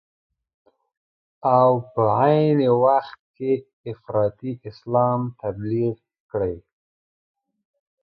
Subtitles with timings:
[1.57, 3.51] او په عین وخت کې
[3.91, 5.95] افراطي اسلام تبلیغ
[6.31, 6.57] کړي.